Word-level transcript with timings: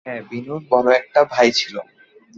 হ্যাঁ, 0.05 0.21
বিনুর 0.29 0.61
বড় 0.69 0.87
একটা 0.91 1.21
ভাই 1.25 1.49
ছিল। 1.51 1.75